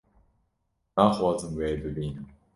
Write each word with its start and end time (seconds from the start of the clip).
naxwazim 0.95 1.53
wê 1.59 1.69
bibînim 1.81 2.25